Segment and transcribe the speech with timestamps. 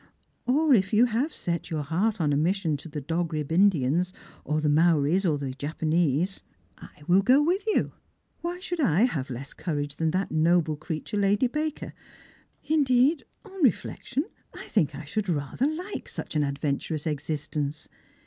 [0.47, 4.13] "Or if you have set your heart on a mission to the Dog nb Indians,
[4.43, 6.41] or the Maoris, or the Japanese,
[6.79, 7.91] I will go with you.
[8.41, 11.17] Why should I have less courage than that noble creature.
[11.17, 11.93] Lady Baker?
[12.63, 14.23] Indeed, on reflection,
[14.55, 17.87] I think I should rather like such an adventurous existence.